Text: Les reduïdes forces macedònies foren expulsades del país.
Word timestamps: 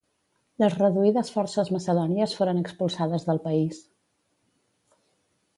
Les 0.61 0.77
reduïdes 0.79 1.29
forces 1.35 1.69
macedònies 1.75 2.35
foren 2.39 2.63
expulsades 2.63 3.29
del 3.31 3.43
país. 3.47 3.85